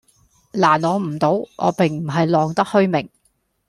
[0.53, 3.07] 難我唔到，我並唔係浪得虛名